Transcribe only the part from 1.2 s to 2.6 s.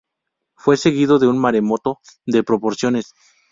un maremoto de